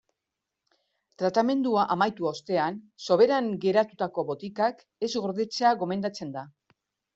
[1.21, 6.49] Tratamendua amaitu ostean soberan geratutako botikak ez gordetzea gomendatzen da.